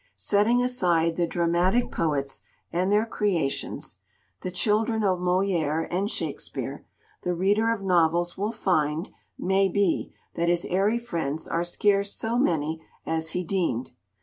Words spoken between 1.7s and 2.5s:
poets